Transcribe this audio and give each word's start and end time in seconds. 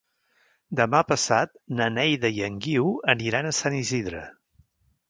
Demà 0.79 1.01
passat 1.09 1.53
na 1.81 1.91
Neida 1.99 2.33
i 2.39 2.43
en 2.51 2.59
Guiu 2.65 2.91
aniran 3.17 3.53
a 3.53 3.57
Sant 3.61 3.79
Isidre. 3.83 4.27